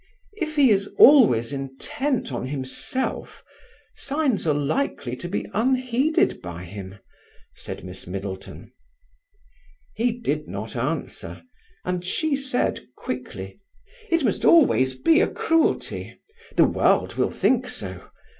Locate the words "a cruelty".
15.21-16.19